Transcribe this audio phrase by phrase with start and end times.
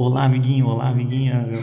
[0.00, 1.44] Olá, amiguinho, olá, amiguinha.
[1.50, 1.60] Eu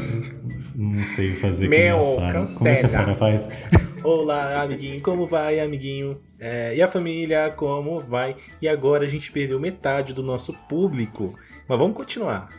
[0.75, 2.43] não sei fazer Meu, nem a Sarah.
[2.57, 2.89] Como é que a.
[2.89, 3.47] Sarah faz?
[4.03, 6.17] Olá, amiguinho, como vai, amiguinho?
[6.37, 8.35] É, e a família, como vai?
[8.61, 11.33] E agora a gente perdeu metade do nosso público.
[11.65, 12.49] Mas vamos continuar.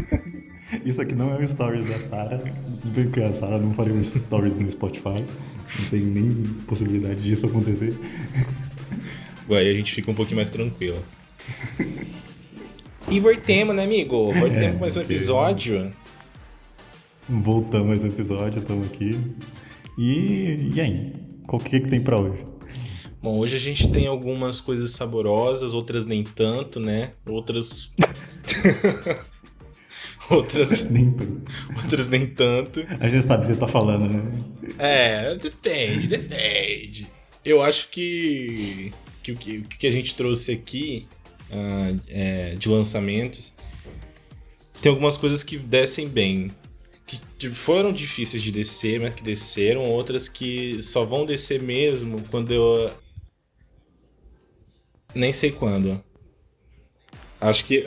[0.86, 2.38] Isso aqui não é um stories da Sarah.
[2.80, 5.22] Tudo bem que a Sarah não faria stories no Spotify.
[5.80, 6.32] Não tem nem
[6.66, 7.94] possibilidade disso acontecer.
[9.50, 11.04] Aí a gente fica um pouquinho mais tranquilo.
[13.08, 14.32] E voltemos, né, amigo?
[14.32, 15.92] Voltemos É, mais um episódio.
[17.28, 19.20] Voltamos mais um episódio, estamos aqui.
[19.98, 21.12] E, e aí?
[21.46, 22.44] Qual que, que tem pra hoje?
[23.22, 27.12] Bom, hoje a gente tem algumas coisas saborosas, outras nem tanto, né?
[27.26, 27.90] Outras.
[30.30, 31.52] outras, Nem tanto.
[31.82, 32.86] outras nem tanto.
[33.00, 34.22] A gente sabe o que você tá falando, né?
[34.78, 37.06] É, depende, depende.
[37.44, 41.06] Eu acho que, que o que, o que a gente trouxe aqui
[41.54, 43.54] ah, é, de lançamentos
[44.84, 46.50] tem algumas coisas que descem bem.
[47.38, 49.80] Que foram difíceis de descer, mas que desceram.
[49.80, 52.90] Outras que só vão descer mesmo quando eu.
[55.14, 56.04] Nem sei quando.
[57.40, 57.86] Acho que,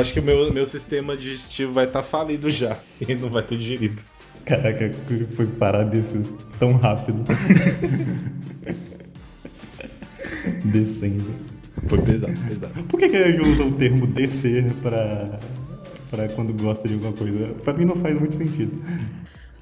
[0.00, 2.78] acho que o meu, meu sistema digestivo vai estar falido já.
[3.00, 4.00] E não vai ter digerido.
[4.44, 4.94] Caraca,
[5.34, 6.22] foi parar disso
[6.60, 7.24] tão rápido.
[10.64, 11.47] Descendo.
[11.86, 12.84] Foi pesado, pesado.
[12.84, 15.40] Por que, que a gente usa o termo descer pra,
[16.10, 17.48] pra quando gosta de alguma coisa?
[17.64, 18.82] Pra mim não faz muito sentido.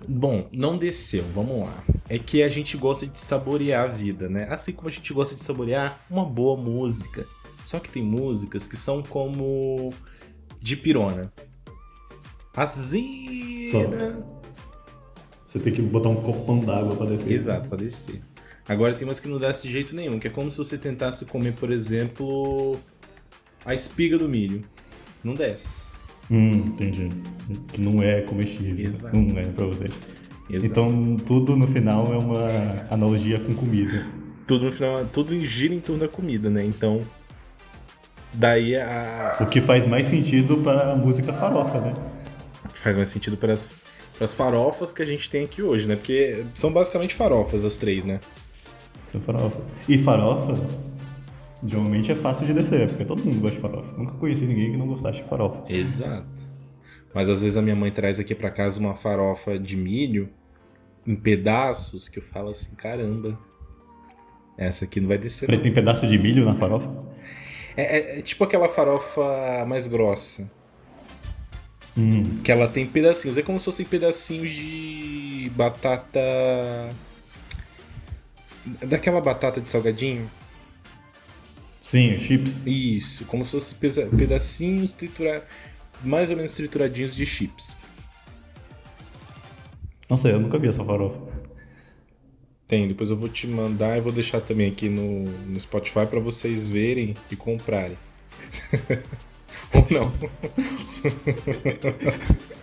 [0.08, 1.84] Bom, não desceu, vamos lá.
[2.08, 4.47] É que a gente gosta de saborear a vida, né?
[4.50, 7.27] Assim como a gente gosta de saborear uma boa música.
[7.64, 9.92] Só que tem músicas que são como
[10.62, 11.28] de pirona.
[12.56, 14.19] Azira.
[15.47, 17.33] Você tem que botar um copão d'água pra descer.
[17.33, 18.20] Exato, pra descer.
[18.69, 21.25] Agora tem umas que não desce de jeito nenhum, que é como se você tentasse
[21.25, 22.77] comer, por exemplo,
[23.64, 24.64] a espiga do milho.
[25.23, 25.84] Não desce.
[26.31, 27.08] Hum, entendi.
[27.73, 28.92] Que não é comestível.
[28.92, 29.17] Exato.
[29.17, 29.84] Não é pra você.
[29.84, 30.67] Exato.
[30.67, 32.48] Então tudo no final é uma
[32.91, 34.05] analogia com comida.
[34.47, 36.64] tudo no final, tudo gira em torno da comida, né?
[36.64, 37.01] Então,
[38.33, 41.95] daí a, O que faz mais sentido para a música farofa, né?
[42.74, 43.69] faz mais sentido para as,
[44.17, 45.96] para as farofas que a gente tem aqui hoje, né?
[45.96, 48.20] Porque são basicamente farofas as três, né?
[49.06, 49.61] São farofa.
[49.89, 50.55] E farofa,
[51.64, 53.96] geralmente é fácil de descer, porque todo mundo gosta de farofa.
[53.96, 55.62] Nunca conheci ninguém que não gostasse de farofa.
[55.72, 56.27] Exato.
[57.14, 60.28] Mas às vezes a minha mãe traz aqui para casa uma farofa de milho
[61.06, 63.39] em pedaços que eu falo assim, caramba.
[64.58, 65.46] Essa aqui não vai descer.
[65.61, 66.90] Tem pedaço de milho na farofa?
[67.77, 70.50] É, é- é tipo aquela farofa mais grossa.
[71.96, 73.39] Hum, Que ela tem pedacinhos.
[73.39, 76.20] É como se fossem pedacinhos de batata.
[78.86, 80.30] Daquela batata de salgadinho?
[81.82, 82.66] sim, chips.
[82.66, 85.46] Isso, como se fossem pedacinhos tritura...
[86.02, 87.77] mais ou menos trituradinhos de chips.
[90.08, 91.20] Não sei, eu nunca vi essa farofa.
[92.66, 96.18] Tem, depois eu vou te mandar e vou deixar também aqui no, no Spotify pra
[96.18, 97.96] vocês verem e comprarem.
[99.72, 100.12] Ou não.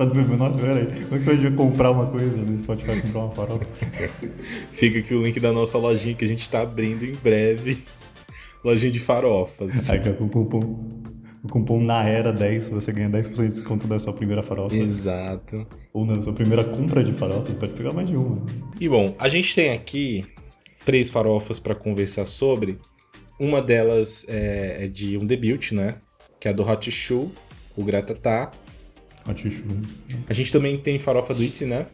[0.00, 0.86] Pode beber, nossa, peraí.
[0.86, 3.66] Como é que eu ia comprar uma coisa no Spotify comprar uma farofa?
[4.72, 7.84] Fica aqui o link da nossa lojinha que a gente tá abrindo em breve.
[8.64, 9.90] Lojinha de farofas.
[9.90, 11.02] Aí que é com o cupom,
[11.44, 14.74] o cupom na era 10, você ganha 10% de desconto da sua primeira farofa.
[14.74, 15.66] Exato.
[15.92, 18.42] Ou na sua primeira compra de farofa, você pode pegar mais de uma.
[18.80, 20.24] E bom, a gente tem aqui
[20.82, 22.78] três farofas para conversar sobre.
[23.38, 25.96] Uma delas é, é de um debut, né?
[26.40, 27.28] Que é a do Hot Shoe,
[27.76, 28.50] o Gratatá.
[29.36, 29.52] Shoe.
[30.28, 31.86] A gente também tem farofa do Itzy, né?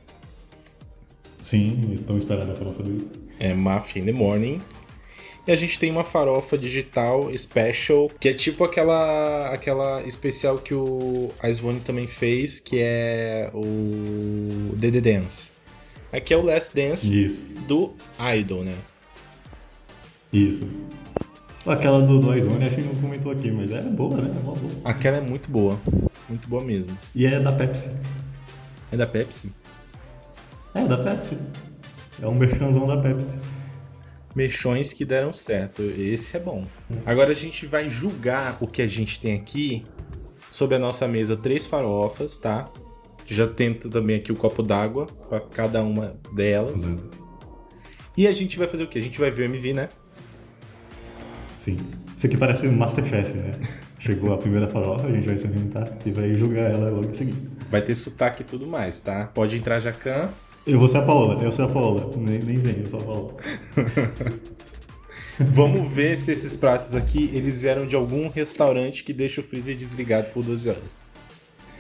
[1.43, 3.13] Sim, tão esperada a farofa do Itzy.
[3.39, 4.61] É Mafia in the Morning.
[5.47, 10.75] E a gente tem uma farofa digital special, que é tipo aquela aquela especial que
[10.75, 15.53] o Ice One também fez, que é o The The Dance.
[16.13, 17.95] Aqui é o Last Dance Isso, do
[18.37, 18.75] Idol, né?
[20.33, 20.69] isso.
[21.67, 24.37] Aquela do, do Izone, acho que não comentou aqui, mas é boa, né?
[24.37, 24.73] É uma boa.
[24.85, 25.79] Aquela é muito boa.
[26.29, 26.97] Muito boa mesmo.
[27.15, 27.91] E é da Pepsi.
[28.91, 29.53] É da Pepsi?
[30.75, 31.39] É, da Pepsi.
[32.21, 33.37] É um merchanzão da Pepsi.
[34.35, 35.83] Mexões que deram certo.
[35.83, 36.65] Esse é bom.
[37.05, 39.83] Agora a gente vai julgar o que a gente tem aqui
[40.51, 42.71] sobre a nossa mesa três farofas, tá?
[43.25, 46.83] Já tento também aqui o copo d'água para cada uma delas.
[48.17, 48.99] E a gente vai fazer o quê?
[48.99, 49.89] A gente vai ver o MV, né?
[51.59, 51.79] Sim.
[52.15, 53.53] Isso aqui parece um Masterchef, né?
[54.07, 57.37] Chegou a primeira farofa, a gente vai experimentar e vai julgar ela logo em seguida.
[57.69, 59.25] Vai ter sotaque e tudo mais, tá?
[59.35, 60.29] Pode entrar Jacan.
[60.65, 62.13] Eu vou ser a Paola, eu sou a Paola.
[62.17, 63.35] Nem, nem vem, eu sou a Paola.
[65.41, 69.77] Vamos ver se esses pratos aqui eles vieram de algum restaurante que deixa o freezer
[69.77, 70.99] desligado por 12 horas.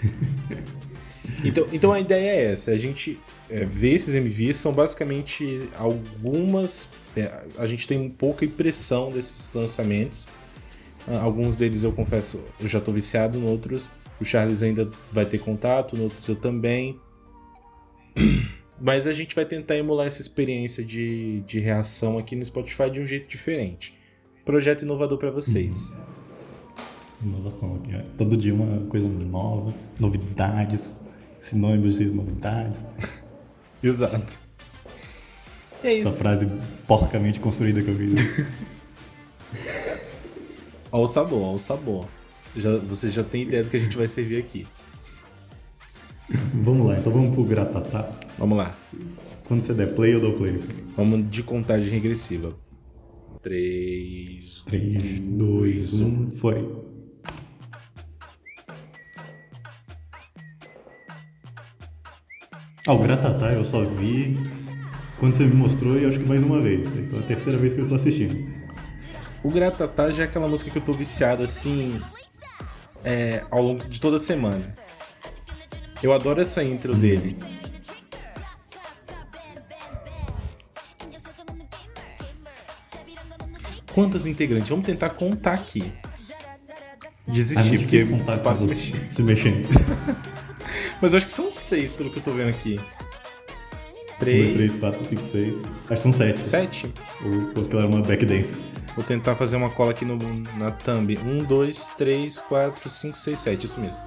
[1.44, 6.88] então, então a ideia é essa, a gente é, vê esses MVs, são basicamente algumas.
[7.17, 10.26] É, a gente tem pouca impressão desses lançamentos.
[11.08, 15.26] Ah, alguns deles eu confesso, eu já tô viciado, em outros o Charles ainda vai
[15.26, 16.98] ter contato, no outros eu também.
[18.80, 23.00] Mas a gente vai tentar emular essa experiência de, de reação aqui no Spotify de
[23.00, 23.96] um jeito diferente.
[24.44, 25.90] Projeto inovador para vocês.
[27.22, 27.30] Uhum.
[27.30, 27.94] Inovação aqui.
[27.94, 28.04] É.
[28.16, 30.98] Todo dia uma coisa nova, novidades,
[31.40, 32.84] sinônimos de novidades.
[33.82, 34.38] Exato.
[35.82, 36.08] É isso.
[36.08, 36.46] Essa frase
[36.86, 38.14] porcamente construída que eu vi.
[40.92, 42.06] Olha o sabor, olha o sabor.
[42.56, 44.66] Já, você já tem ideia do que a gente vai servir aqui.
[46.54, 48.10] Vamos lá, então vamos pro gratatá.
[48.38, 48.74] Vamos lá.
[49.44, 50.60] Quando você der play, eu dou play.
[50.96, 52.54] Vamos de contagem regressiva.
[53.42, 54.62] 3.
[54.66, 56.86] 3, 2, 1, foi.
[62.88, 64.36] Ah, o Gratatá eu só vi
[65.18, 66.86] quando você me mostrou e acho que mais uma vez.
[66.86, 68.55] Então é a terceira vez que eu tô assistindo.
[69.46, 72.00] O Gratatá já é aquela música que eu tô viciado assim
[73.04, 74.76] é, ao longo de toda a semana.
[76.02, 77.37] Eu adoro essa intro dele.
[83.94, 84.69] Quantas integrantes?
[84.69, 85.92] Vamos tentar contar aqui.
[87.28, 89.08] Desistir, é porque mexer.
[89.08, 89.69] se mexendo.
[91.00, 92.81] Mas eu acho que são seis, pelo que eu tô vendo aqui.
[94.19, 94.56] Três.
[94.56, 95.56] 2, 3, 4, 5, 6.
[95.56, 96.49] Acho que são sete.
[96.49, 96.92] Sete?
[97.25, 98.75] Ou porque ela era uma backdance.
[98.96, 100.16] Vou tentar fazer uma cola aqui no,
[100.56, 101.19] na thumb.
[101.19, 103.66] 1, 2, 3, 4, 5, 6, 7.
[103.66, 103.98] Isso mesmo.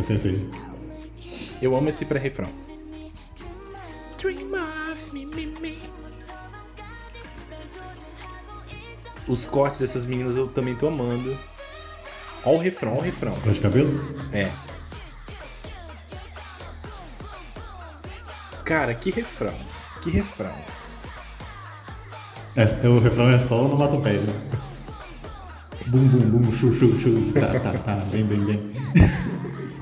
[0.00, 0.48] Acertei.
[1.60, 2.48] Eu amo esse pré-refrão.
[9.26, 11.38] Os cortes dessas meninas eu também tô amando.
[12.44, 13.30] Ó o refrão, ó o refrão.
[13.30, 13.90] Os cortes de cabelo?
[14.32, 14.50] É.
[18.64, 19.54] Cara, que refrão.
[20.02, 20.56] Que refrão.
[22.58, 24.34] É, o refrão é só onomatopeia, né?
[25.86, 28.64] Bum, bum, bum, chu, chu, chu, tá, tá, tá, bem, bem, bem.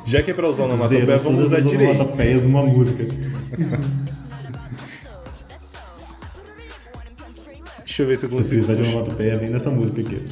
[0.04, 1.92] Já que é pra usar onomatopeia, vamos usar direito.
[1.92, 3.02] onomatopeias numa música.
[7.78, 8.60] Deixa eu ver se eu consigo.
[8.60, 10.22] Se precisar de onomatopeia, vem nessa música aqui.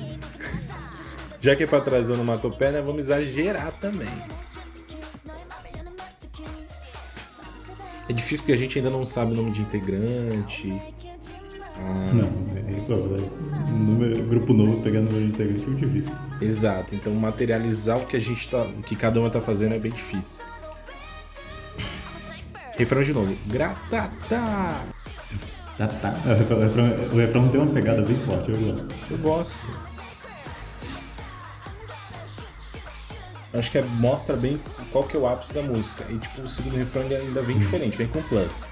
[1.40, 4.08] Já que é pra trazer onomatopeia, né, vamos exagerar também.
[8.06, 10.78] É difícil porque a gente ainda não sabe o nome de integrante.
[12.12, 12.30] Não,
[13.74, 16.12] número, grupo novo pegando número de integrante é muito difícil.
[16.40, 18.62] Exato, então materializar o que a gente tá.
[18.62, 20.42] o que cada uma tá fazendo é bem difícil.
[22.76, 23.36] Refrão de novo.
[23.46, 24.80] Gratata!
[25.76, 26.14] Tá, tá.
[26.24, 28.88] O refrão, o refrão tem uma pegada bem forte, eu gosto.
[29.10, 29.60] Eu gosto.
[33.52, 34.60] Acho que é, mostra bem
[34.90, 36.04] qual que é o ápice da música.
[36.10, 38.66] E tipo, o segundo refrão ainda vem diferente, vem com plus.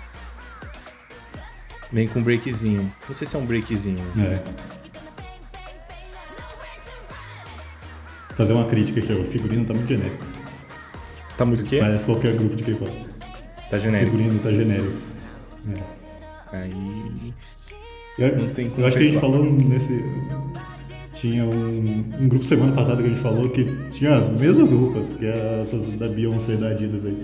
[1.93, 2.91] Vem com um breakzinho.
[3.07, 3.99] Não sei se é um breakzinho.
[4.19, 4.41] É.
[8.35, 10.25] Fazer uma crítica aqui, o figurino tá muito genérico.
[11.37, 11.79] Tá muito o quê?
[11.81, 12.91] Parece qualquer grupo de K-pop.
[13.69, 14.15] Tá genérico.
[14.15, 14.97] O figurino tá genérico.
[15.71, 16.57] É.
[16.57, 17.35] Aí.
[18.19, 20.05] Eu, não tem eu acho que a gente falou nesse.
[21.15, 25.09] Tinha um, um, grupo semana passada que a gente falou que tinha as mesmas roupas
[25.09, 27.23] que essas da Beyoncé e da Adidas aí.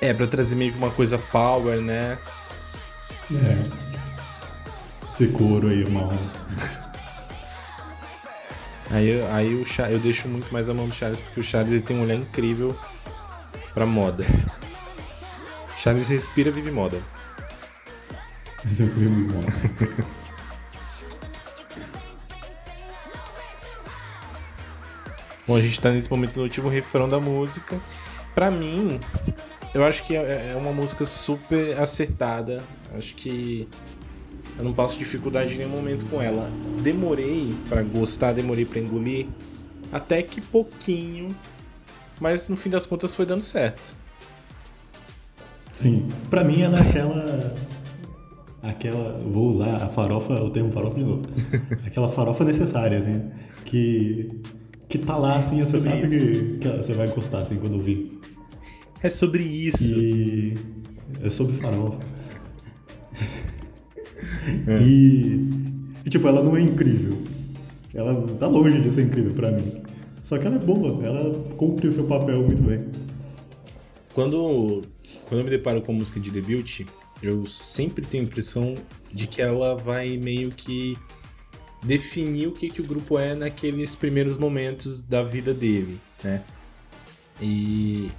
[0.00, 2.16] É, pra trazer meio que uma coisa power, né?
[3.32, 5.10] É.
[5.10, 6.18] Esse couro aí, marrom.
[8.90, 11.72] Aí, aí o Char, eu deixo muito mais a mão do Charles, porque o Charles
[11.72, 12.76] ele tem um olhar incrível
[13.72, 14.24] pra moda.
[15.78, 17.00] Charles respira, vive moda.
[18.66, 19.52] Sempre vive moda.
[25.46, 27.78] Bom, a gente tá nesse momento no último refrão da música.
[28.34, 29.00] Pra mim,
[29.74, 32.62] eu acho que é, é uma música super acertada.
[32.96, 33.68] Acho que
[34.58, 36.50] eu não passo dificuldade em nenhum momento com ela.
[36.82, 39.26] Demorei para gostar, demorei para engolir,
[39.92, 41.28] até que pouquinho,
[42.20, 43.94] mas no fim das contas foi dando certo.
[45.72, 47.54] Sim, para mim ela é aquela
[48.62, 51.22] aquela, vou usar a farofa, o termo farofa de novo.
[51.86, 53.30] aquela farofa necessária assim,
[53.64, 54.42] que
[54.88, 58.19] que tá lá assim, você sabe que, que, você vai gostar assim quando ouvir.
[59.02, 59.94] É sobre isso.
[59.94, 60.54] E
[61.22, 61.98] é sobre farofa.
[64.66, 64.82] É.
[64.82, 65.50] E,
[66.04, 67.18] e, tipo, ela não é incrível.
[67.94, 69.82] Ela tá longe de ser incrível para mim.
[70.22, 72.86] Só que ela é boa, ela cumpre o seu papel muito bem.
[74.14, 74.82] Quando,
[75.26, 76.82] quando eu me deparo com música de debut,
[77.22, 78.74] eu sempre tenho a impressão
[79.12, 80.96] de que ela vai meio que
[81.82, 85.98] definir o que, que o grupo é naqueles primeiros momentos da vida dele.
[86.22, 86.42] né?
[87.40, 88.10] E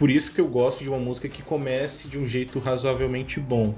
[0.00, 3.74] por isso que eu gosto de uma música que comece de um jeito razoavelmente bom.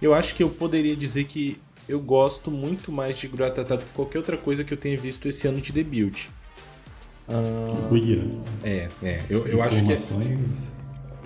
[0.00, 3.90] Eu acho que eu poderia dizer que eu gosto muito mais de Gratatá do que
[3.92, 6.28] qualquer outra coisa que eu tenha visto esse ano de debut.
[7.28, 9.24] Uh, é, é.
[9.28, 9.92] Eu, eu acho que.
[9.92, 9.98] É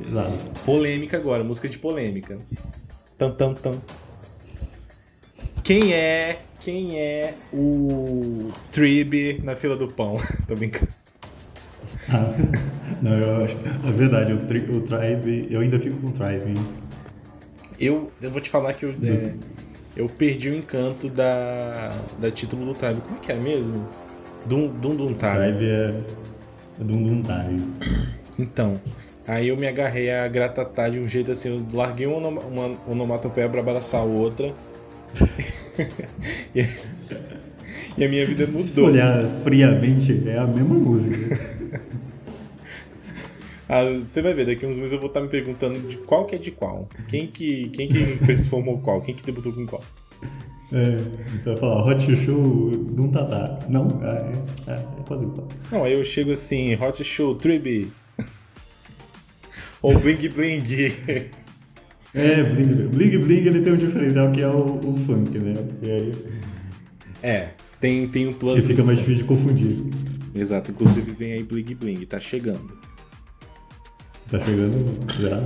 [0.03, 0.43] pesadas.
[0.65, 2.39] Polêmica agora, música de polêmica.
[3.19, 3.83] Tam, tam, tam.
[5.63, 6.39] Quem é.
[6.63, 10.17] Quem é o Trib na fila do pão?
[10.49, 10.89] Tô brincando.
[13.01, 13.57] Não, eu acho.
[13.87, 15.47] É verdade, o, tri, o Tribe.
[15.51, 16.67] Eu ainda fico com o Tribe, hein?
[17.79, 19.35] Eu, eu vou te falar que eu, é,
[19.97, 21.89] eu perdi o encanto da,
[22.19, 23.01] da título do Tribe.
[23.01, 23.87] Como é que é mesmo?
[24.47, 25.37] Dum Dum Dum Tribe.
[25.37, 25.93] Tribe é.
[26.79, 27.73] Dum Dum Tribe.
[28.39, 28.81] Então.
[29.27, 33.49] Aí eu me agarrei a Gratatá de um jeito assim, eu larguei uma, uma onomatopeia
[33.49, 34.53] pra abraçar outra.
[36.55, 36.61] e,
[37.97, 38.61] e, a minha vida mudou.
[38.61, 41.64] Se olhar friamente, é a mesma música.
[43.75, 46.37] Ah, você vai ver, daqui uns meses eu vou estar me perguntando de qual que
[46.37, 46.89] é de qual.
[47.09, 49.03] Quem que, quem que transformou qual?
[49.03, 49.83] Quem que debutou com qual?
[50.73, 50.99] É,
[51.45, 53.67] vai falar Hot Show Dum Tata.
[53.69, 55.49] Não, é, é, é quase igual.
[55.73, 57.91] Não, aí eu chego assim, Hot Show Tribe.
[59.83, 60.63] Ou Bling Bling.
[62.15, 63.19] É, Bling Bling.
[63.19, 65.57] Bling ele tem um diferencial que é o, o funk, né?
[65.83, 66.13] Aí...
[67.21, 67.49] É,
[67.81, 68.61] tem, tem um plus.
[68.61, 69.79] Que fica mais difícil de confundir.
[70.33, 72.84] Exato, inclusive vem aí Bling Bling, tá chegando.
[74.31, 75.43] Tá chegando já.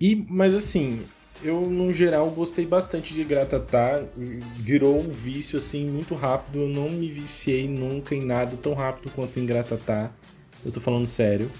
[0.00, 1.02] E, mas assim,
[1.44, 4.02] eu no geral gostei bastante de Gratatá.
[4.56, 6.60] Virou um vício assim muito rápido.
[6.64, 10.10] Eu não me viciei nunca em nada tão rápido quanto em Gratatá.
[10.64, 11.50] Eu tô falando sério.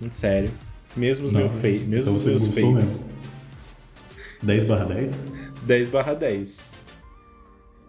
[0.00, 0.50] Muito sério.
[0.96, 3.06] Mesmo os, não, meu fei mesmo então os meus feitos.
[4.42, 5.12] 10 barra 10?
[5.62, 6.72] 10 barra 10.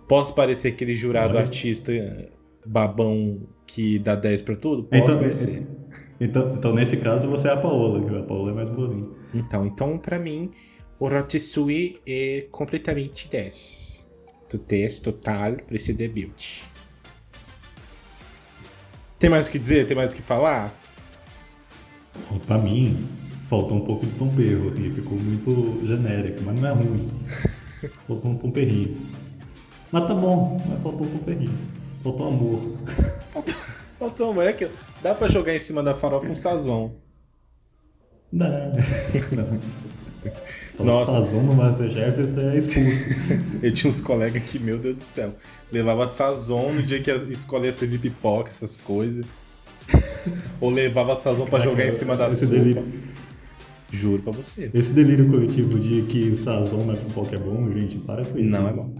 [0.07, 1.43] Posso parecer aquele jurado Olha.
[1.43, 1.91] artista
[2.65, 4.83] babão que dá 10 pra tudo?
[4.83, 5.67] Posso então, parecer.
[6.19, 9.07] Então, então, nesse caso, você é a Paola, que a Paola é mais boazinha.
[9.33, 10.51] Então, então pra mim,
[10.99, 14.05] o Rotisui é completamente 10.
[14.47, 16.61] Tu 10 total pra esse debut.
[19.19, 19.87] Tem mais o que dizer?
[19.87, 20.73] Tem mais o que falar?
[22.45, 23.07] Pra mim,
[23.47, 24.91] faltou um pouco de tom perro aqui.
[24.91, 27.09] Ficou muito genérico, mas não é ruim.
[28.07, 28.97] Faltou um tom perrinho.
[29.91, 31.57] Mas tá bom, mas faltou um tom perrinho.
[32.03, 32.77] Faltou amor.
[33.97, 34.45] Faltou amor.
[34.45, 34.69] É que
[35.01, 36.91] dá pra jogar em cima da farofa um sazon.
[38.31, 38.49] Dá.
[39.31, 40.85] Não.
[40.85, 41.11] Nossa.
[41.11, 43.05] Sazon no Masterchef você é expulso.
[43.61, 45.35] Eu tinha uns colegas que, meu Deus do céu,
[45.71, 49.25] levava Sazon no dia que a escola ia servir pipoca, essas coisas.
[50.59, 52.51] Ou levava Sazon pra jogar em cima da sopa.
[52.51, 52.85] Delírio.
[53.91, 54.71] Juro pra você.
[54.73, 58.49] Esse delírio coletivo de que Sazon na pipoca é bom, gente, para com isso.
[58.49, 58.91] Não é bom.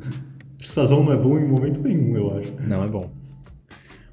[0.68, 2.54] Sazon não é bom em momento nenhum, eu acho.
[2.62, 3.10] Não é bom.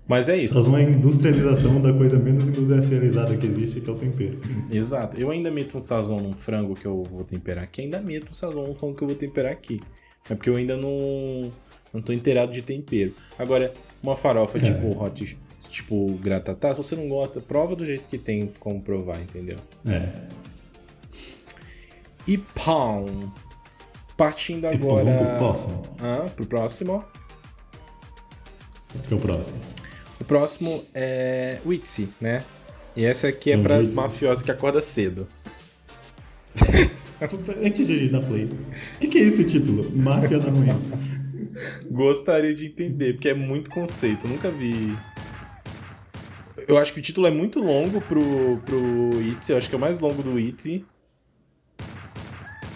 [0.07, 0.55] Mas é isso.
[0.55, 4.41] Sazon é a industrialização da coisa menos industrializada que existe, que é o tempero.
[4.71, 5.17] Exato.
[5.17, 8.35] Eu ainda meto um sazon num frango que eu vou temperar aqui, ainda meto um
[8.35, 9.81] sazon num frango que eu vou temperar aqui.
[10.29, 11.53] É porque eu ainda não,
[11.95, 13.13] não tô inteirado de tempero.
[13.39, 14.61] Agora, uma farofa é.
[14.63, 15.39] tipo hot,
[15.69, 19.59] tipo gratatá, se você não gosta, prova do jeito que tem como provar, entendeu?
[19.87, 20.09] É.
[22.27, 23.33] E pão.
[24.21, 25.03] Partindo agora.
[25.03, 25.83] Vamos pro próximo.
[25.99, 27.05] Ah, pro próximo.
[29.09, 29.59] Que é o próximo?
[30.21, 32.45] O próximo é Wixie, né?
[32.95, 35.27] E essa aqui é para as mafiosas que acordam cedo.
[37.65, 39.91] Antes de a gente dar play, o que, que, é esse título?
[39.97, 40.77] Máfia da Manhã.
[41.91, 44.29] Gostaria de entender, porque é muito conceito.
[44.29, 44.99] Nunca vi.
[46.69, 49.51] Eu acho que o título é muito longo pro, pro It.
[49.51, 50.85] Eu acho que é o mais longo do It.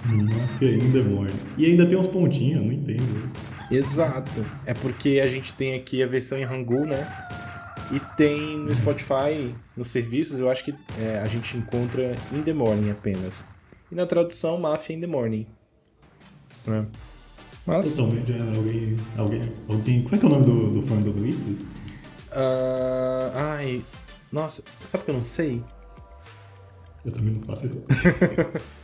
[0.05, 1.35] Máfia in the morning.
[1.57, 3.31] E ainda tem uns pontinhos, não entendo.
[3.71, 4.45] Exato.
[4.67, 7.07] É porque a gente tem aqui a versão em Hangul, né?
[7.91, 12.53] E tem no Spotify, nos serviços, eu acho que é, a gente encontra In the
[12.53, 13.47] Morning apenas.
[13.91, 15.47] E na tradução, Mafia in the Morning.
[16.67, 16.87] Né?
[17.67, 17.95] Mas...
[17.95, 20.03] Totalmente, é, alguém, alguém, alguém...
[20.03, 21.45] Como é que é o nome do, do fã do Wix?
[21.45, 23.83] Uh, ai...
[24.33, 25.63] Nossa, sabe que eu não sei?
[27.05, 27.85] Eu também não faço ideia.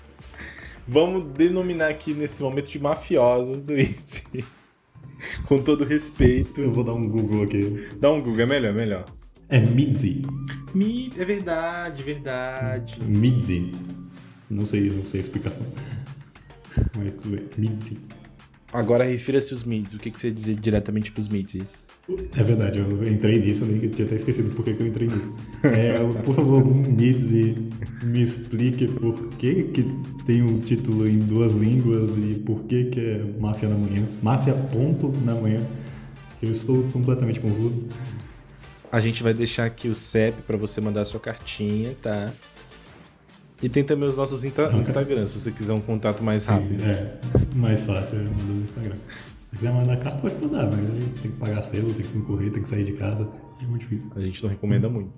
[0.93, 4.45] Vamos denominar aqui nesse momento de mafiosos do Itzy.
[5.47, 6.61] Com todo respeito.
[6.61, 7.89] Eu vou dar um Google aqui.
[8.01, 9.05] Dá um Google, é melhor, melhor.
[9.49, 10.23] É Midzi.
[10.75, 13.01] Mid, é verdade, verdade.
[13.05, 13.71] Midzi.
[14.51, 15.65] Não sei, não sei a explicação.
[16.97, 17.47] Mas tudo bem.
[17.57, 17.97] Midzi.
[18.73, 19.95] Agora refira-se os mids.
[19.95, 21.89] O que, que você dizer diretamente pros mids?
[22.37, 25.33] É verdade, eu entrei nisso, eu tinha até esquecido por que, que eu entrei nisso.
[25.63, 27.57] É, por favor, mids e
[28.03, 29.85] me explique por que, que
[30.27, 34.05] tem um título em duas línguas e por que, que é Máfia na Manhã.
[34.23, 35.61] Máfia ponto na manhã.
[36.43, 37.87] Eu estou completamente confuso.
[38.91, 42.33] A gente vai deixar aqui o CEP para você mandar a sua cartinha, tá?
[43.63, 46.81] E tem também os nossos Instagrams, se você quiser um contato mais rápido.
[46.81, 47.19] Sim, é,
[47.55, 48.97] mais fácil é mandar no Instagram.
[48.97, 52.53] Se quiser mandar carta, pode mandar, mas aí tem que pagar selo, tem que concorrer,
[52.53, 53.29] tem que sair de casa.
[53.63, 54.11] É muito difícil.
[54.17, 54.93] A gente não recomenda hum.
[54.93, 55.11] muito.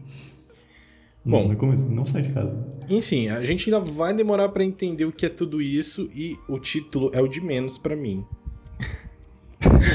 [1.25, 2.69] Bom, não, não, não sai de casa.
[2.91, 6.59] Enfim, a gente ainda vai demorar para entender o que é tudo isso e o
[6.59, 8.25] título é o de menos para mim.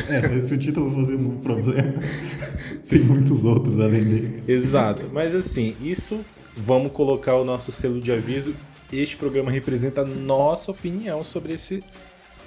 [0.07, 1.95] É, se o título fosse um problema,
[2.89, 4.43] tem muitos outros além dele.
[4.47, 6.23] Exato, mas assim, isso
[6.57, 8.55] vamos colocar o nosso selo de aviso.
[8.91, 11.83] Este programa representa a nossa opinião sobre esse,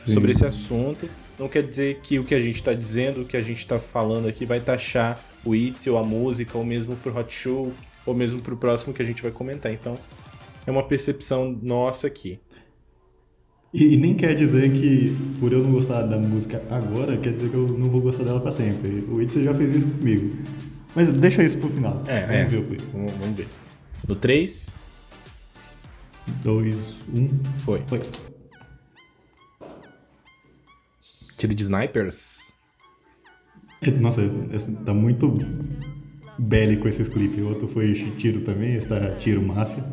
[0.07, 1.09] sobre esse assunto.
[1.39, 3.79] Não quer dizer que o que a gente está dizendo, o que a gente está
[3.79, 7.73] falando aqui vai taxar o Itzy ou a música, ou mesmo pro Hot Show,
[8.05, 9.73] ou mesmo pro próximo que a gente vai comentar.
[9.73, 9.99] Então,
[10.67, 12.39] é uma percepção nossa aqui.
[13.73, 17.51] E, e, nem quer dizer que por eu não gostar da música agora, quer dizer
[17.51, 19.05] que eu não vou gostar dela para sempre.
[19.09, 20.29] O Itzy já fez isso comigo.
[20.95, 22.03] Mas deixa isso pro final.
[22.09, 22.45] É, vamos é.
[22.47, 23.47] ver o vamos, vamos ver.
[24.07, 24.77] No 3.
[26.43, 26.77] 2,
[27.13, 27.29] 1.
[27.65, 27.83] Foi.
[27.87, 28.01] Foi.
[31.37, 32.55] Tiro de snipers.
[34.01, 34.21] Nossa,
[34.85, 35.39] tá muito
[36.39, 37.41] bélico esses clipes.
[37.41, 39.85] O outro foi tiro também, esse tá tiro máfia.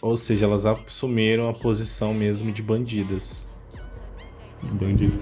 [0.00, 3.48] Ou seja, elas assumiram a posição mesmo de bandidas.
[4.62, 5.18] Bandidas.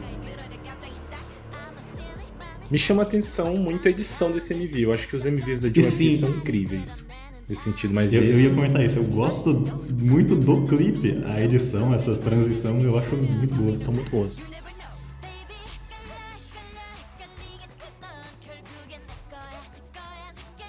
[2.71, 4.81] Me chama a atenção muito a edição desse MV.
[4.81, 7.05] Eu acho que os MVs da Joaquim são incríveis
[7.49, 8.39] nesse sentido, mas eu, esse...
[8.39, 8.99] eu ia comentar isso.
[8.99, 9.55] Eu gosto
[9.93, 13.71] muito do clipe, a edição, essas transições, eu acho muito boa.
[13.71, 14.43] Estão muito boas.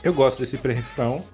[0.04, 1.26] Eu gosto desse pré-refrão.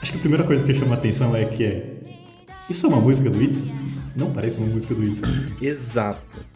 [0.00, 1.92] Acho que a primeira coisa que chama a atenção é que é.
[2.70, 3.64] Isso é uma música do Itzy?
[4.16, 5.22] Não parece uma música do Itzy.
[5.60, 6.51] Exato.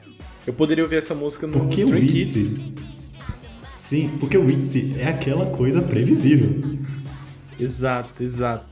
[0.47, 2.59] Eu poderia ouvir essa música no porque Stray Kids.
[3.79, 6.79] Sim, porque o Itzy é aquela coisa previsível.
[7.59, 8.67] Exato, exato.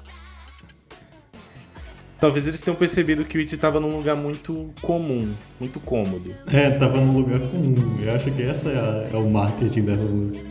[2.19, 6.35] Talvez eles tenham percebido que o Itzy estava num lugar muito comum, muito cômodo.
[6.53, 7.97] É, tava num lugar comum.
[8.01, 10.45] Eu acho que essa é, a, é o marketing dessa música.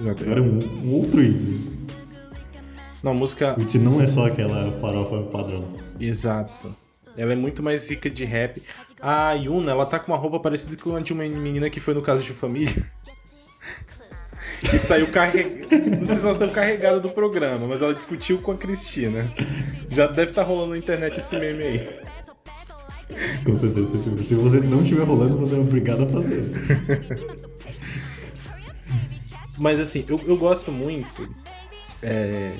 [0.00, 0.24] Exato.
[0.24, 1.60] Agora um, um outro Itzy.
[3.02, 3.56] Não, a música.
[3.58, 5.64] O Itzy não é só aquela farofa padrão.
[5.98, 6.74] Exato.
[7.16, 8.62] Ela é muito mais rica de rap.
[9.00, 11.94] A Yuna, ela tá com uma roupa parecida com a de uma menina que foi
[11.94, 12.90] no caso de família.
[14.72, 15.78] e saiu carregada.
[15.98, 19.30] Não sei se ela saiu carregada do programa, mas ela discutiu com a Cristina.
[19.90, 21.88] Já deve estar tá rolando na internet esse meme aí.
[23.44, 24.22] Com certeza.
[24.22, 26.50] Se você não estiver rolando, você é obrigado a fazer.
[29.58, 31.28] Mas assim, eu, eu gosto muito.
[32.02, 32.52] É,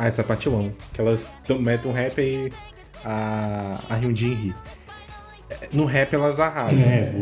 [0.00, 0.74] ah, essa parte eu amo.
[0.94, 2.50] Que elas metem um rap e
[3.04, 4.54] a, a Hyunjin ri.
[5.72, 6.78] No rap elas arrasam.
[6.78, 7.12] É.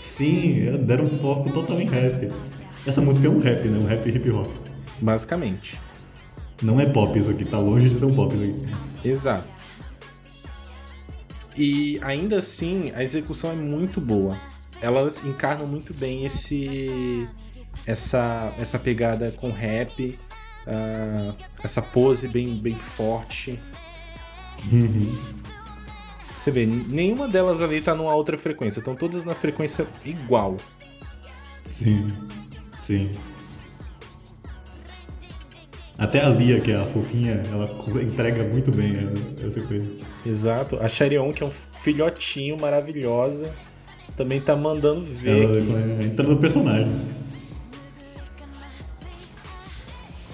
[0.00, 2.28] Sim, deram um foco total em rap.
[2.84, 3.78] Essa música é um rap, né?
[3.78, 4.50] Um rap hip hop.
[5.00, 5.80] Basicamente.
[6.60, 9.08] Não é pop isso aqui, tá longe de ser um pop isso aqui.
[9.08, 9.48] Exato.
[11.56, 14.36] E ainda assim, a execução é muito boa.
[14.80, 17.28] Elas encarnam muito bem esse
[17.86, 20.18] essa essa pegada com rap
[20.66, 23.58] uh, essa pose bem, bem forte.
[24.72, 25.18] Uhum.
[26.36, 30.56] Você vê, nenhuma delas ali tá numa outra frequência, estão todas na frequência igual.
[31.70, 32.12] Sim,
[32.78, 33.10] sim.
[35.96, 37.70] Até a Lia, que é a fofinha, ela
[38.02, 38.96] entrega muito bem
[39.46, 39.86] essa coisa.
[40.26, 40.76] Exato.
[40.80, 43.52] A Charion, que é um filhotinho maravilhosa,
[44.16, 45.44] também tá mandando ver.
[45.44, 47.21] Ela entra no personagem.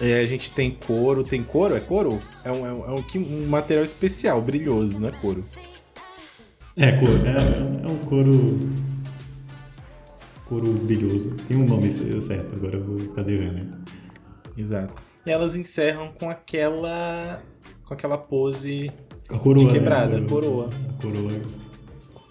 [0.00, 1.76] É, a gente tem couro, tem couro?
[1.76, 2.20] É couro?
[2.44, 5.44] É um, é um, é um, um material especial, brilhoso, não é couro?
[6.76, 8.60] É couro, é, é um couro.
[10.46, 11.34] Couro brilhoso.
[11.48, 13.76] Tem um nome certo, agora eu vou ficar devendo.
[14.56, 14.94] Exato.
[15.26, 17.42] E elas encerram com aquela.
[17.84, 18.90] com aquela pose
[19.28, 20.24] a coroa, de quebrada, né?
[20.24, 20.70] a coroa.
[20.70, 21.32] A coroa,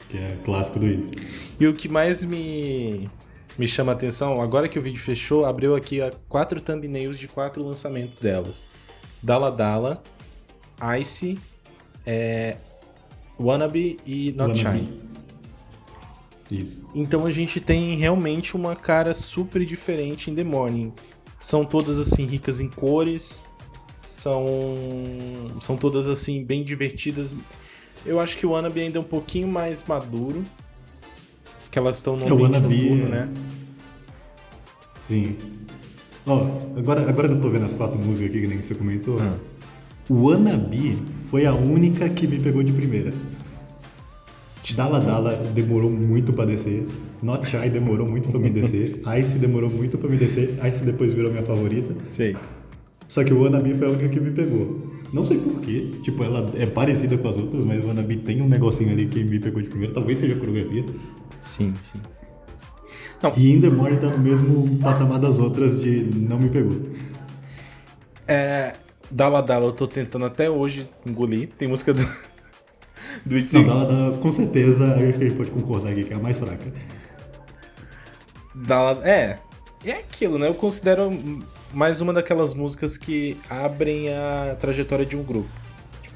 [0.09, 1.11] que é clássico do Easy.
[1.59, 3.09] E o que mais me
[3.57, 7.63] me chama a atenção, agora que o vídeo fechou, abriu aqui quatro thumbnails de quatro
[7.63, 8.63] lançamentos delas.
[9.21, 10.03] Dala Dala,
[10.99, 11.37] Ice,
[12.05, 12.55] é,
[13.39, 14.79] Wannabe e Not Wannabe.
[14.79, 15.07] Shine.
[16.49, 16.81] Isso.
[16.95, 20.93] Então a gente tem realmente uma cara super diferente em The Morning.
[21.39, 23.43] São todas assim ricas em cores,
[24.05, 24.45] são
[25.61, 27.35] são todas assim bem divertidas.
[28.05, 30.43] Eu acho que o Wannabe ainda é um pouquinho mais maduro,
[31.71, 33.09] que elas estão no é, ambiente noturno, é.
[33.09, 33.29] né?
[35.01, 35.35] Sim.
[36.25, 38.75] Ó, oh, agora, agora que eu tô vendo as quatro músicas aqui, que nem você
[38.75, 39.35] comentou, ah.
[40.09, 43.13] o Wannabe foi a única que me pegou de primeira.
[44.75, 46.85] Dala Dala demorou muito pra descer.
[47.23, 49.01] Not Shy demorou muito pra me descer.
[49.19, 50.57] Ice demorou muito pra me descer.
[50.67, 51.95] Ice depois virou minha favorita.
[52.09, 52.35] Sei.
[53.07, 54.81] Só que o Wannabe foi a única que me pegou.
[55.13, 55.91] Não sei porquê.
[56.03, 59.23] Tipo, ela é parecida com as outras, mas o Wannabe tem um negocinho ali que
[59.23, 59.93] me pegou de primeiro.
[59.93, 60.83] Talvez seja a coreografia.
[61.41, 62.01] Sim, sim.
[63.35, 66.79] E In The Morning tá no mesmo patamar das outras de não me pegou.
[68.27, 68.73] É.
[69.09, 71.49] Dala Dala eu tô tentando até hoje engolir.
[71.57, 72.07] Tem música do.
[73.25, 73.57] do Itzy.
[73.57, 76.19] Não, Dala Dala, com certeza, acho que a gente pode concordar aqui que é a
[76.19, 76.71] mais fraca.
[78.53, 79.01] Dala.
[79.07, 79.39] É.
[79.85, 80.47] É aquilo, né?
[80.47, 81.09] Eu considero
[81.73, 85.49] mais uma daquelas músicas que abrem a trajetória de um grupo.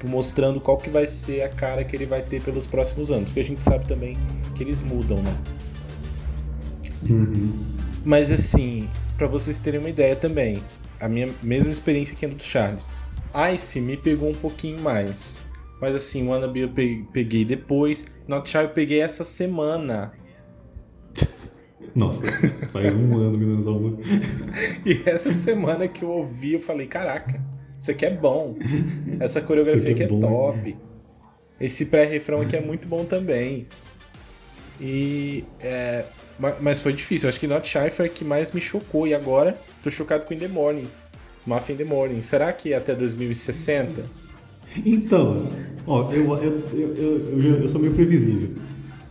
[0.02, 3.26] Tipo, mostrando qual que vai ser a cara que ele vai ter pelos próximos anos.
[3.26, 4.16] Porque a gente sabe também
[4.56, 5.36] que eles mudam, né?
[8.04, 10.60] Mas assim, pra vocês terem uma ideia também,
[10.98, 12.88] a minha mesma experiência que a do Charles.
[13.54, 15.38] Ice me pegou um pouquinho mais.
[15.80, 18.04] Mas assim, Wannabe eu pe- peguei depois.
[18.26, 20.12] Not Shy eu peguei essa semana.
[21.94, 22.24] Nossa,
[22.72, 24.02] faz um ano que a música.
[24.84, 27.40] E essa semana que eu ouvi, eu falei, caraca,
[27.82, 28.54] isso aqui é bom.
[29.18, 30.76] Essa coreografia aqui aqui é é bom, top.
[31.60, 33.66] Esse pré-refrão aqui é muito bom também.
[34.80, 35.42] E.
[35.60, 36.04] é,
[36.38, 37.26] ma- mas foi difícil.
[37.26, 39.08] Eu acho que Not Shy foi a que mais me chocou.
[39.08, 40.86] E agora, tô chocado com In The Morning.
[41.44, 42.22] Mafia in the Morning.
[42.22, 44.04] Será que é até 2060?
[44.86, 45.48] Então,
[45.84, 48.50] ó, eu, eu, eu, eu, sou meio previsível.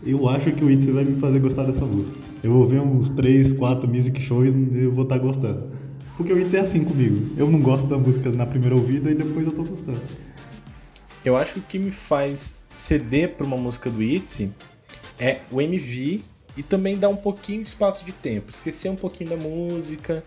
[0.02, 2.18] Eu acho que o Itzy vai me fazer gostar dessa música.
[2.42, 4.48] Eu vou ver uns 3, 4 music show e
[4.84, 5.81] eu vou estar gostando.
[6.18, 7.36] Porque o Itzy é assim comigo.
[7.38, 10.02] Eu não gosto da música na primeira ouvida e depois eu tô gostando.
[11.24, 14.52] Eu acho que o que me faz ceder pra uma música do ITZY
[15.20, 16.22] é o MV
[16.58, 20.24] e também dar um pouquinho de espaço de tempo, esquecer um pouquinho da música.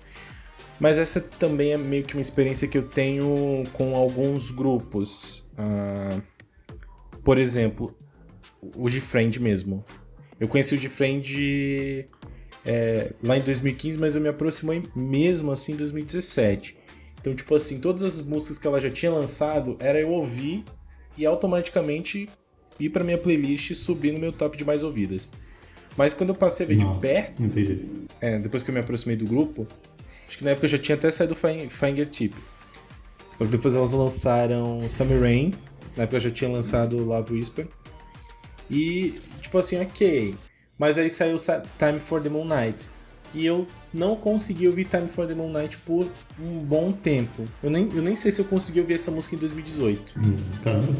[0.79, 5.49] Mas essa também é meio que uma experiência que eu tenho com alguns grupos.
[5.57, 6.20] Ah,
[7.23, 7.97] por exemplo,
[8.61, 9.85] o Gfriend mesmo.
[10.38, 12.09] Eu conheci o Gfriend
[12.64, 16.77] é, lá em 2015, mas eu me aproximei mesmo assim em 2017.
[17.20, 20.64] Então, tipo assim, todas as músicas que ela já tinha lançado, era eu ouvir
[21.16, 22.29] e automaticamente
[22.79, 25.29] ir pra minha playlist e subir no meu top de mais ouvidas.
[25.96, 27.87] Mas quando eu passei a ver de Nossa, perto, Não tem jeito.
[28.20, 29.66] é, depois que eu me aproximei do grupo,
[30.27, 32.35] acho que na época eu já tinha até saído do Fin- Fingertip.
[33.38, 35.53] Só que depois elas lançaram Summer Rain,
[35.96, 37.68] na época eu já tinha lançado Love Whisper.
[38.70, 40.35] E, tipo assim, ok.
[40.78, 42.88] Mas aí saiu Sa- Time for the Moon Night.
[43.34, 46.06] E eu não consegui ouvir Time for the Moon Night por
[46.40, 47.44] um bom tempo.
[47.62, 50.14] Eu nem, eu nem sei se eu consegui ouvir essa música em 2018.
[50.18, 50.92] Hum, caramba.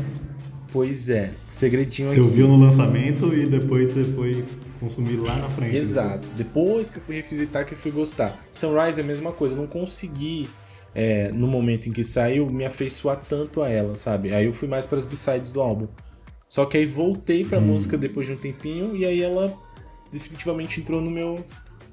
[0.72, 2.24] Pois é, segredinho Você aqui.
[2.28, 4.44] ouviu no lançamento e depois você foi
[4.80, 5.76] consumir lá na frente.
[5.76, 6.26] Exato.
[6.37, 8.44] Depois que eu fui revisitar que eu fui gostar.
[8.50, 10.48] Sunrise é a mesma coisa, eu não consegui,
[10.92, 14.34] é, no momento em que saiu, me afeiçoar tanto a ela, sabe?
[14.34, 15.87] Aí eu fui mais para as b-sides do álbum.
[16.48, 19.56] Só que aí voltei pra música depois de um tempinho e aí ela
[20.14, 21.44] definitivamente entrou no meu,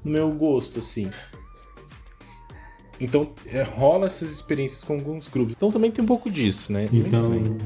[0.06, 1.10] no meu gosto, assim.
[3.00, 5.56] Então é, rola essas experiências com alguns grupos.
[5.58, 6.88] Então também tem um pouco disso, né?
[6.94, 7.58] Então,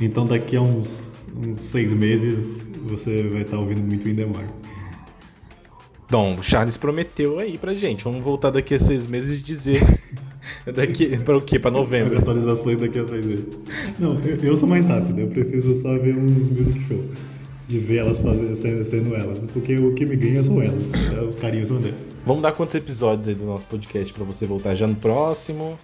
[0.00, 4.46] então daqui a uns, uns seis meses você vai estar ouvindo muito Indemar.
[6.10, 8.02] Bom, o Charles prometeu aí pra gente.
[8.02, 9.82] Vamos voltar daqui a seis meses e dizer.
[10.74, 11.60] daqui pra o quê?
[11.60, 12.18] Pra novembro.
[12.18, 13.46] Atualizações daqui a seis meses.
[14.00, 17.04] Não, eu, eu sou mais rápido, eu preciso só ver uns music show.
[17.68, 19.38] De ver elas fazendo, sendo, sendo elas.
[19.52, 20.82] Porque o que me ganha são elas.
[20.88, 21.20] né?
[21.28, 21.96] Os carinhos são delas.
[22.24, 25.78] Vamos dar quantos episódios aí do nosso podcast pra você voltar já no próximo?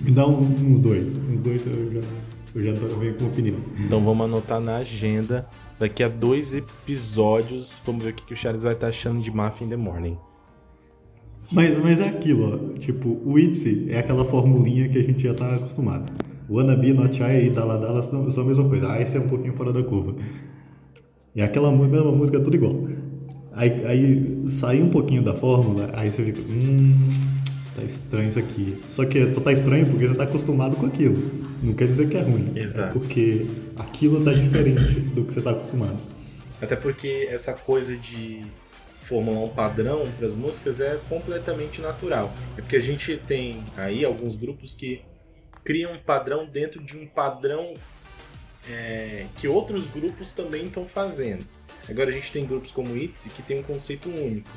[0.00, 1.16] Me dá um- uns dois.
[1.16, 2.00] Uns dois eu já,
[2.54, 3.56] eu já venho com opinião.
[3.84, 5.46] Então vamos anotar na agenda.
[5.78, 9.30] Daqui a dois episódios, vamos ver o que, que o Charles vai estar achando de
[9.30, 10.16] Mafia in the Morning.
[11.50, 12.78] Mas, mas é aquilo, ó.
[12.78, 16.12] Tipo, o Itzy é aquela formulinha que a gente já tá acostumado.
[16.48, 18.90] O Wannabe, Not Shy e Dala Dala são, são a mesma coisa.
[18.90, 20.14] A Ice é um pouquinho fora da curva.
[21.38, 22.74] E aquela mesma música é tudo igual.
[23.52, 26.92] Aí, aí sai um pouquinho da fórmula, aí você fica, hum,
[27.76, 28.76] tá estranho isso aqui.
[28.88, 31.16] Só que só tá estranho porque você tá acostumado com aquilo.
[31.62, 32.50] Não quer dizer que é ruim.
[32.56, 32.88] Exato.
[32.88, 33.46] É porque
[33.76, 35.96] aquilo tá diferente do que você tá acostumado.
[36.60, 38.42] Até porque essa coisa de
[39.02, 42.32] formular um padrão para as músicas é completamente natural.
[42.56, 45.02] É porque a gente tem aí alguns grupos que
[45.64, 47.74] criam um padrão dentro de um padrão
[48.68, 51.46] é, que outros grupos também estão fazendo.
[51.88, 54.50] Agora a gente tem grupos como ITZY que tem um conceito único.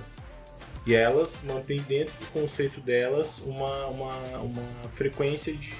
[0.85, 5.73] E elas mantêm dentro do conceito delas uma, uma, uma frequência de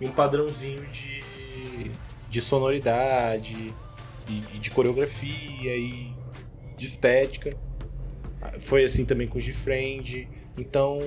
[0.00, 1.22] um padrãozinho de,
[2.28, 3.72] de sonoridade,
[4.28, 6.14] e, e de coreografia e
[6.76, 7.56] de estética.
[8.60, 10.28] Foi assim também com o G-Friend.
[10.58, 10.98] Então,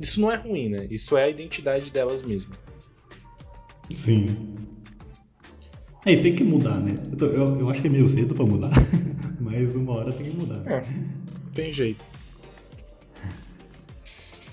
[0.00, 0.86] isso não é ruim, né?
[0.90, 2.54] Isso é a identidade delas mesmo.
[3.94, 4.65] Sim.
[6.06, 6.96] Aí tem que mudar, né?
[7.20, 8.70] Eu, eu, eu acho que é meio cedo pra mudar,
[9.40, 10.62] mas uma hora tem que mudar.
[10.64, 10.82] É,
[11.52, 12.02] tem jeito.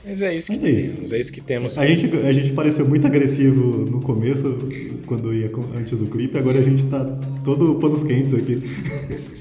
[0.06, 0.94] Mas é isso que Mas é isso.
[0.96, 1.78] temos, é isso que temos.
[1.78, 4.58] A gente, a gente pareceu muito agressivo no começo,
[5.06, 7.06] quando ia antes do clipe, agora a gente tá
[7.44, 8.62] todo panos quentes aqui.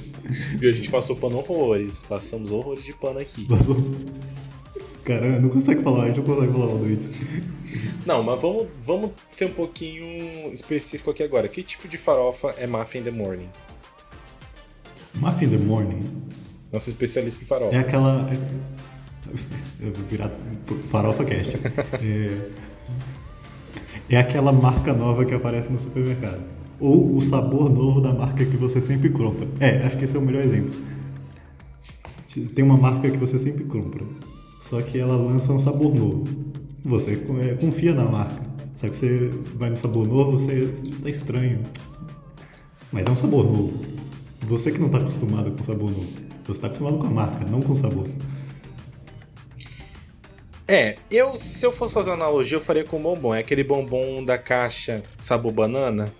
[0.62, 3.44] E a gente passou pano horrores, passamos horrores de pano aqui.
[3.44, 3.76] Passou-
[5.04, 7.10] Caramba, não consegue falar, a gente não consegue falar mal do Itz.
[8.04, 11.46] Não, mas vamos, vamos ser um pouquinho específico aqui agora.
[11.48, 13.48] Que tipo de farofa é Muffin in the Morning?
[15.14, 16.02] Muffin in the Morning
[16.72, 17.76] Nossa especialista em farofa.
[17.76, 18.28] é aquela.
[18.32, 18.38] é-
[19.80, 20.30] Eu vou virar
[20.90, 21.56] farofa cast.
[24.10, 26.42] É, é aquela marca nova que aparece no supermercado.
[26.80, 29.46] Ou o sabor novo da marca que você sempre compra.
[29.60, 30.74] É, acho que esse é o melhor exemplo.
[32.54, 34.04] Tem uma marca que você sempre compra.
[34.62, 36.24] Só que ela lança um sabor novo.
[36.84, 37.16] Você
[37.60, 38.42] confia na marca.
[38.74, 41.62] Só que você vai no sabor novo, você está estranho.
[42.90, 43.84] Mas é um sabor novo.
[44.42, 46.08] Você que não está acostumado com sabor novo.
[46.44, 48.08] Você está acostumado com a marca, não com o sabor.
[50.66, 53.34] É, eu se eu fosse fazer uma analogia, eu faria com bombom.
[53.34, 56.12] É aquele bombom da caixa sabor banana.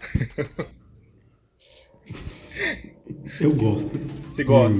[3.41, 3.91] Eu gosto.
[4.31, 4.77] Você gosta?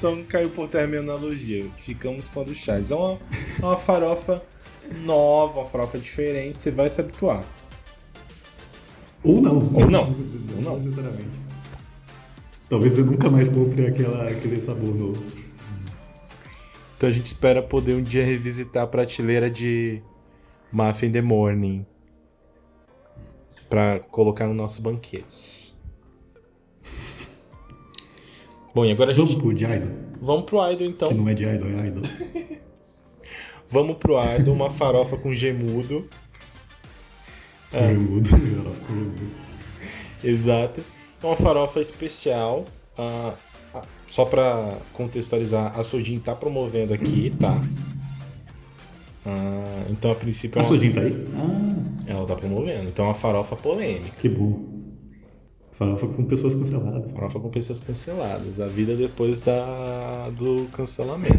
[0.00, 1.66] Então caiu por terra a minha analogia.
[1.76, 2.90] Ficamos com a do Charles.
[2.90, 3.18] É uma,
[3.60, 4.42] é uma farofa
[5.04, 6.56] nova, uma farofa diferente.
[6.56, 7.44] Você vai se habituar.
[9.22, 9.58] Ou não.
[9.74, 10.04] Ou não.
[10.56, 10.78] Ou não.
[10.78, 11.28] necessariamente.
[12.70, 15.22] Talvez você nunca mais compre aquela, aquele sabor novo.
[16.96, 20.00] Então a gente espera poder um dia revisitar a prateleira de
[20.72, 21.84] Muffin in the Morning
[23.68, 25.69] para colocar no nosso banquete.
[28.74, 29.90] Bom, e agora a Vamos gente pro de Idol?
[30.20, 31.08] vamos pro Idol então.
[31.08, 32.02] Que não é de Idol, é Idol.
[33.68, 36.08] Vamos pro Idol, uma farofa com gemudo.
[37.72, 37.86] É.
[37.88, 38.28] Gemudo.
[38.36, 39.22] Gemudo.
[40.24, 40.82] Exato.
[41.22, 42.64] É uma farofa especial.
[42.98, 43.34] ah,
[43.72, 47.60] ah, só pra contextualizar, a Sojin tá promovendo aqui, tá?
[49.24, 51.26] Ah, então a princípio é A Sodin tá aí?
[51.36, 52.88] Ah, ela tá promovendo.
[52.88, 54.16] Então é uma farofa polêmica.
[54.18, 54.79] que bom.
[55.80, 57.10] Farofa com pessoas canceladas.
[57.10, 58.60] Farofa com pessoas canceladas.
[58.60, 61.32] A vida depois da, do cancelamento.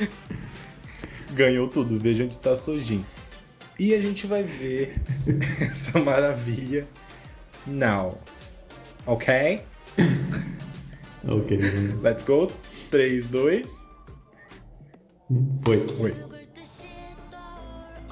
[1.32, 1.98] Ganhou tudo.
[1.98, 3.02] Veja onde está a Sojin.
[3.78, 5.00] E a gente vai ver
[5.62, 6.86] essa maravilha
[7.66, 8.20] now.
[9.06, 9.62] Ok?
[11.26, 12.02] Ok, vamos.
[12.02, 12.52] Let's go.
[12.90, 13.88] 3, 2.
[15.62, 15.86] Foi.
[16.00, 16.14] Oi.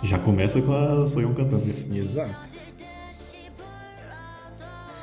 [0.02, 1.74] Já começa com a Soyeon cantando.
[1.94, 2.57] Exato.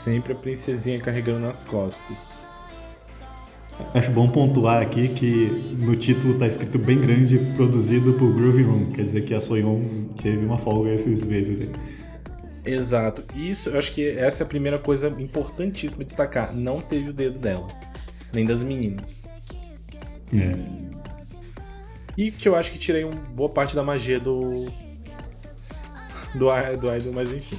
[0.06, 2.48] Sempre a princesinha carregando nas costas.
[3.92, 5.48] Acho bom pontuar aqui que
[5.80, 8.92] no título tá escrito bem grande, produzido por Groovy Room.
[8.92, 9.82] Quer dizer que a Soyeon
[10.22, 11.68] teve uma folga esses meses.
[12.64, 13.24] Exato.
[13.36, 16.56] Isso, eu acho que essa é a primeira coisa importantíssima de destacar.
[16.56, 17.66] Não teve o dedo dela.
[18.32, 19.28] Nem das meninas.
[20.32, 20.56] É.
[22.16, 24.66] E que eu acho que tirei uma boa parte da magia do.
[26.36, 26.46] Do,
[26.80, 27.58] do Idol, mas enfim.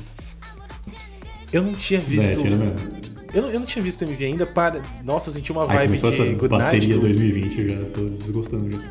[1.56, 2.28] Eu não tinha visto.
[2.28, 2.74] É, tira mesmo.
[3.32, 4.82] eu, não, eu não tinha visto o MV ainda para.
[5.02, 6.64] Nossa, eu senti uma Aí vibe começou de essa Good Night.
[6.64, 8.82] bateria do- 2020, eu já tô desgostando já.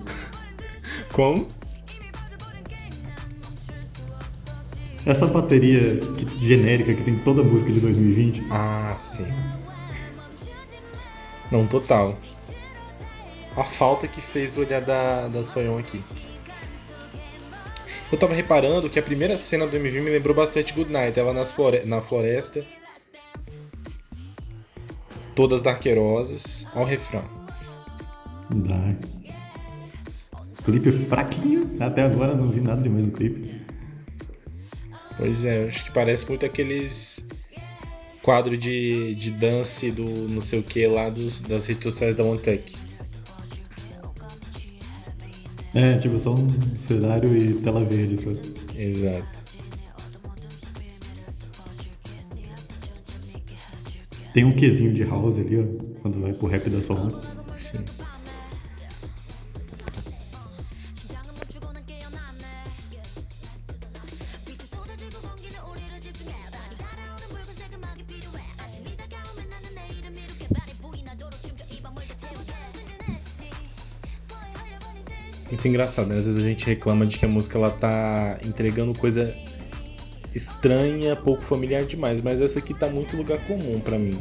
[1.14, 1.48] Como?
[5.06, 8.44] Essa bateria que- genérica que tem toda a música de 2020.
[8.50, 9.26] Ah, sim.
[11.52, 12.18] Não, total.
[13.56, 16.02] A falta que fez o olhar da, da Soyeon aqui.
[18.12, 21.20] Eu tava reparando que a primeira cena do MV me lembrou bastante Good Night.
[21.20, 22.64] Ela nas flore na floresta.
[25.34, 26.66] Todas darkerosas.
[26.74, 27.24] Ao refrão.
[28.50, 29.02] Dark.
[30.64, 31.68] Clipe fraquinho.
[31.80, 33.62] Até agora não vi nada demais no clipe.
[35.18, 37.24] Pois é, acho que parece muito aqueles
[38.22, 42.24] quadro de, de dance do não sei o que lá dos, das redes sociais da
[42.24, 42.76] OneTech.
[45.76, 48.30] É, tipo, só um cenário e tela verde, só.
[48.80, 49.28] Exato.
[54.34, 57.10] Tem um quesinho de house ali, ó, quando vai pro rap da Sol.
[75.50, 76.18] Muito engraçado, né?
[76.18, 79.34] Às vezes a gente reclama de que a música ela tá entregando coisa
[80.34, 84.18] estranha, pouco familiar demais, mas essa aqui tá muito lugar comum pra mim.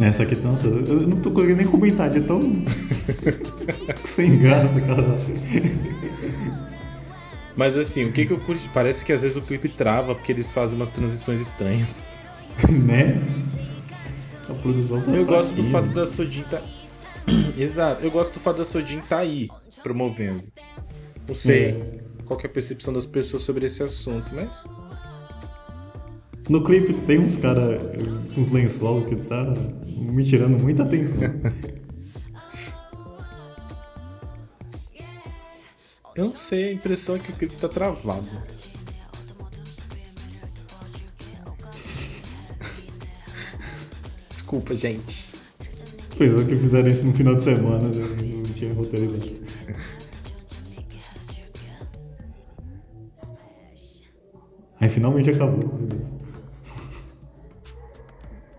[0.00, 2.40] Essa aqui, nossa, eu não tô conseguindo nem comentar, de tão
[4.04, 5.18] sem graça, cara.
[7.54, 8.68] Mas assim, o que, que eu curti?
[8.72, 12.02] Parece que às vezes o clipe trava porque eles fazem umas transições estranhas.
[12.70, 13.20] né?
[14.48, 15.70] A produção tá Eu gosto do fraquinha.
[15.72, 16.60] fato da Sodin tá.
[17.62, 19.48] Exato, eu gosto do fato da Sodin tá aí
[19.82, 20.42] promovendo.
[21.28, 22.00] Não sei É.
[22.24, 24.64] qual que é a percepção das pessoas sobre esse assunto, mas.
[26.48, 27.80] No clipe tem uns caras,
[28.36, 29.44] uns lençol que tá
[29.86, 31.20] me tirando muita atenção.
[36.14, 38.28] Eu não sei, a impressão é que o clipe tá travado.
[44.28, 45.30] Desculpa, gente.
[46.18, 49.32] Pensou que fizeram isso no final de semana, não tinha roteirizado.
[54.80, 55.70] Aí finalmente acabou.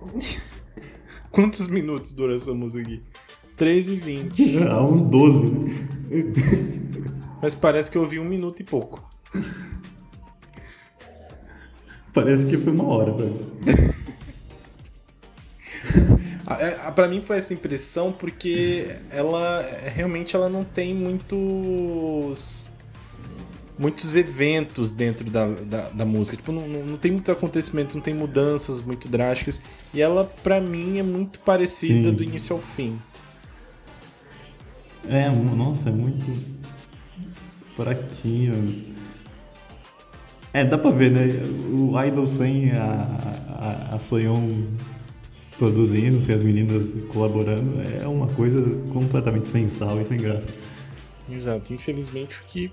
[1.31, 3.03] Quantos minutos dura essa música aqui?
[3.57, 4.57] 3 e 20.
[4.63, 5.53] Há uns 12.
[7.41, 9.03] Mas parece que eu ouvi um minuto e pouco.
[12.13, 13.92] Parece que foi uma hora pra mim.
[16.63, 19.62] É- a- Pra mim foi essa impressão porque ela
[19.95, 22.69] realmente ela não tem muitos
[23.78, 26.38] muitos eventos dentro da, da, da música.
[26.38, 29.60] Tipo, não, não tem muito acontecimento, não tem mudanças muito drásticas.
[29.93, 32.15] E ela, pra mim, é muito parecida Sim.
[32.15, 32.99] do início ao fim.
[35.10, 36.23] É, nossa, é muito
[37.76, 38.93] fraquinho.
[40.54, 41.26] É, dá pra ver, né?
[41.73, 44.63] O Idol sem a, a, a Soyeon
[45.63, 50.47] produzindo, sem as meninas colaborando, é uma coisa completamente sem sal e sem graça.
[51.30, 51.73] Exato.
[51.73, 52.69] Infelizmente, o que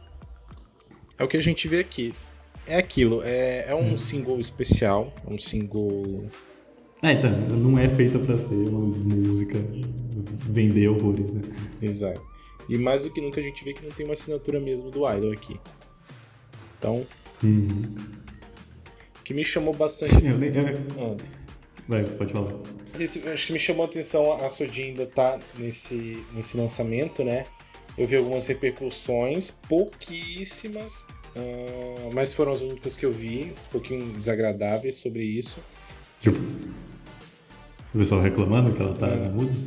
[1.16, 2.12] é o que a gente vê aqui.
[2.66, 6.28] É aquilo, é, é um single especial, é um single
[7.02, 9.56] É, então, não é feita pra ser uma música
[10.40, 11.40] vender horrores, né?
[11.80, 12.20] Exato.
[12.68, 15.08] E mais do que nunca a gente vê que não tem uma assinatura mesmo do
[15.10, 15.56] Idol aqui.
[16.78, 17.04] Então,
[17.42, 17.94] Uhum.
[19.18, 20.14] o que me chamou bastante.
[20.14, 21.16] Eu eu- Ah,
[21.90, 22.52] Vai, pode falar.
[23.00, 27.42] isso, acho que me chamou a atenção a Sojin ainda tá nesse, nesse lançamento, né?
[27.98, 34.06] Eu vi algumas repercussões, pouquíssimas, ah, mas foram as únicas que eu vi, um pouquinho
[34.12, 35.58] desagradáveis sobre isso.
[36.20, 36.38] Tipo,
[37.92, 39.16] o pessoal reclamando que ela tá É.
[39.16, 39.58] na música.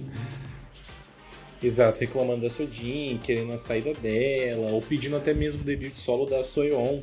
[1.62, 6.26] Exato, reclamando da Sojin, querendo a saída dela, ou pedindo até mesmo o debut solo
[6.26, 7.02] da Soyeon,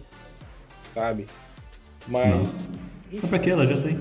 [0.95, 1.27] sabe?
[2.09, 2.65] Mas,
[3.13, 3.99] Mas pra que ela já tem?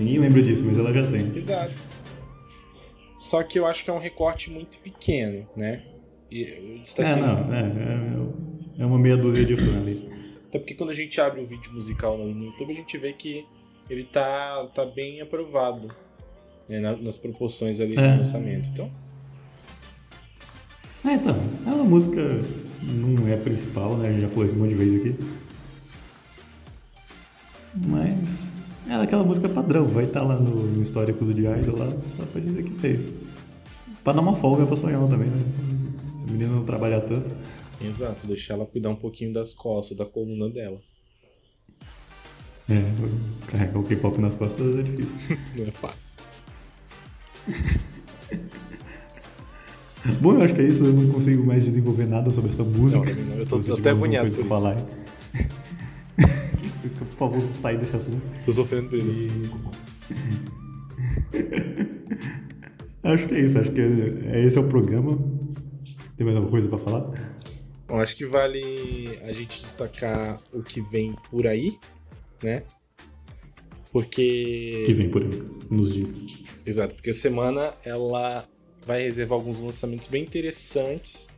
[0.00, 1.36] Ninguém lembra disso, mas ela já tem.
[1.36, 1.74] Exato.
[3.18, 5.82] Só que eu acho que é um recorte muito pequeno, né?
[6.30, 7.60] E eu É, não, é,
[8.78, 10.08] é, é uma meia dúzia de fã ali.
[10.48, 13.44] Até porque quando a gente abre o vídeo musical no YouTube, a gente vê que
[13.90, 15.88] ele tá, tá bem aprovado
[16.68, 18.16] né, na- nas proporções ali do É.
[18.16, 18.68] lançamento.
[18.70, 18.90] Então,
[21.04, 21.36] É, então,
[21.66, 22.20] é uma música
[22.82, 24.08] não é principal, né?
[24.08, 25.16] A gente já falou isso um monte de vezes aqui.
[27.86, 28.49] Mas
[28.90, 32.24] é aquela música padrão, vai estar lá no, no histórico do The Idol lá, só
[32.24, 33.00] pra dizer que fez.
[34.02, 35.44] Pra dar uma folga pra sonhar também, né?
[36.26, 37.30] A menina não trabalhar tanto.
[37.80, 40.80] exato, deixar ela cuidar um pouquinho das costas, da coluna dela.
[42.68, 42.82] É,
[43.46, 45.14] carregar o K-pop nas costas é difícil.
[45.56, 46.14] Não é fácil.
[50.20, 53.12] Bom, eu acho que é isso, eu não consigo mais desenvolver nada sobre essa música.
[53.14, 54.76] Não, eu tô você até agoniado por falar.
[57.20, 58.22] Por favor, sai desse assunto.
[58.46, 59.28] Tô sofrendo por isso.
[63.02, 65.18] Acho que é isso, acho que é, é- esse é o programa.
[66.16, 67.10] Tem mais alguma coisa pra falar?
[67.88, 71.78] Bom, acho que vale a gente destacar o que vem por aí,
[72.42, 72.62] né?
[73.92, 74.82] Porque.
[74.86, 76.08] Que vem por aí, nos dias.
[76.64, 78.44] Exato, porque a semana ela
[78.86, 81.28] vai reservar alguns lançamentos bem interessantes.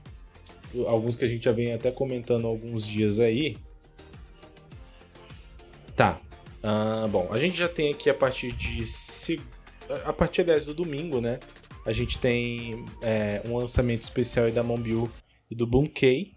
[0.87, 3.57] Alguns que a gente já vem até comentando há alguns dias aí.
[6.63, 8.85] Ah, bom, a gente já tem aqui a partir de.
[10.05, 11.41] A partir, aliás, do domingo, né?
[11.85, 15.11] A gente tem é, um lançamento especial aí da Monbiu
[15.51, 16.33] e do Bunkei.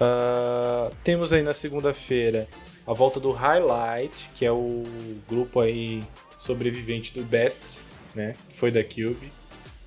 [0.00, 2.46] Ah, temos aí na segunda-feira
[2.86, 4.84] a volta do Highlight, que é o
[5.28, 6.04] grupo aí
[6.38, 7.78] sobrevivente do Best,
[8.14, 8.34] né?
[8.50, 9.32] Que foi da Cube.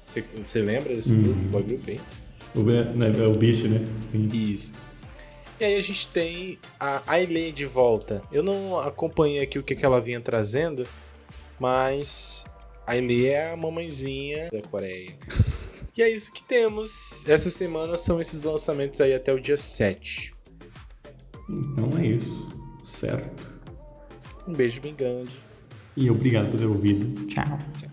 [0.03, 1.21] Você lembra desse Uhum.
[1.21, 1.99] grupo, boy group aí?
[2.55, 3.79] O, é, né, é o bicho, né?
[4.11, 4.29] Sim.
[4.33, 4.73] Isso.
[5.59, 8.21] E aí a gente tem a Aileen de volta.
[8.31, 10.87] Eu não acompanhei aqui o que, que ela vinha trazendo,
[11.59, 12.45] mas
[12.85, 15.15] a Aileen é a mamãezinha da Coreia.
[15.97, 17.27] e é isso que temos.
[17.27, 20.33] Essa semana são esses lançamentos aí até o dia 7.
[21.49, 22.45] Então é isso.
[22.85, 23.59] Certo.
[24.47, 25.31] Um beijo bem grande.
[25.95, 27.25] E obrigado por ter ouvido.
[27.25, 27.57] Tchau.
[27.79, 27.86] Tchau.